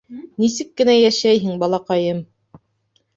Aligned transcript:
—Нисек 0.43 0.69
кенә 0.81 0.95
йәшәйһең, 1.01 1.59
балаҡайым? 1.65 2.23